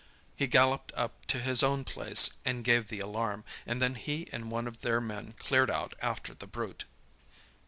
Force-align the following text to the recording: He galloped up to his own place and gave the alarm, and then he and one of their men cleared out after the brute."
He 0.35 0.47
galloped 0.47 0.91
up 0.95 1.27
to 1.27 1.37
his 1.39 1.61
own 1.61 1.83
place 1.83 2.39
and 2.43 2.63
gave 2.63 2.87
the 2.87 2.99
alarm, 3.01 3.43
and 3.67 3.79
then 3.79 3.93
he 3.93 4.27
and 4.31 4.49
one 4.49 4.65
of 4.65 4.81
their 4.81 4.99
men 4.99 5.33
cleared 5.33 5.69
out 5.69 5.93
after 6.01 6.33
the 6.33 6.47
brute." 6.47 6.85